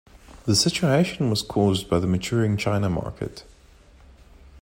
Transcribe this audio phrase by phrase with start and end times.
[0.45, 3.43] The situation was caused by the maturing China market.